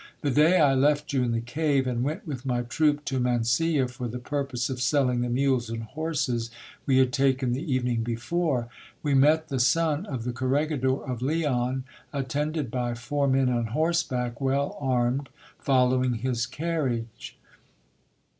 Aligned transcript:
The 0.21 0.31
day 0.31 0.59
I 0.59 0.73
left 0.73 1.13
you 1.13 1.21
in 1.21 1.31
the 1.31 1.39
cave, 1.41 1.85
and 1.85 2.03
went 2.03 2.25
with 2.25 2.43
my 2.43 2.63
troop 2.63 3.05
to 3.05 3.19
Mansilla, 3.19 3.87
for 3.87 4.07
the 4.07 4.17
purpose 4.17 4.67
of 4.67 4.81
selling 4.81 5.21
the 5.21 5.29
mules 5.29 5.69
and 5.69 5.83
horses 5.83 6.49
we* 6.87 6.97
had 6.97 7.13
taken 7.13 7.53
the 7.53 7.71
evening 7.71 8.01
before, 8.01 8.67
we 9.03 9.13
met 9.13 9.49
the 9.49 9.59
son 9.59 10.07
of 10.07 10.23
the 10.23 10.33
corregidor 10.33 11.05
of 11.07 11.21
Leon, 11.21 11.83
attended 12.11 12.71
by 12.71 12.95
four 12.95 13.27
men 13.27 13.47
on 13.49 13.67
horseback 13.77 14.41
well 14.41 14.75
armed, 14.81 15.29
following 15.59 16.15
his 16.15 16.47
carriage. 16.47 17.37